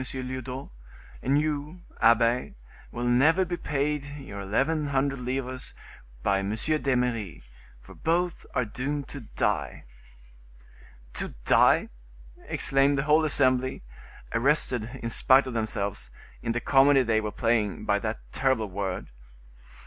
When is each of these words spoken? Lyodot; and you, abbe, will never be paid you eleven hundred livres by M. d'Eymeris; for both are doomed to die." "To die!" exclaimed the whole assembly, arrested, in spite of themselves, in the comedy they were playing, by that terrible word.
Lyodot; 0.01 0.71
and 1.21 1.39
you, 1.39 1.81
abbe, 2.01 2.55
will 2.91 3.03
never 3.03 3.45
be 3.45 3.55
paid 3.55 4.03
you 4.17 4.35
eleven 4.39 4.87
hundred 4.87 5.19
livres 5.19 5.75
by 6.23 6.39
M. 6.39 6.55
d'Eymeris; 6.55 7.43
for 7.83 7.93
both 7.93 8.43
are 8.55 8.65
doomed 8.65 9.07
to 9.09 9.19
die." 9.35 9.83
"To 11.13 11.35
die!" 11.45 11.89
exclaimed 12.47 12.97
the 12.97 13.03
whole 13.03 13.23
assembly, 13.23 13.83
arrested, 14.33 14.89
in 15.03 15.11
spite 15.11 15.45
of 15.45 15.53
themselves, 15.53 16.09
in 16.41 16.53
the 16.53 16.61
comedy 16.61 17.03
they 17.03 17.21
were 17.21 17.31
playing, 17.31 17.85
by 17.85 17.99
that 17.99 18.21
terrible 18.31 18.71
word. 18.71 19.09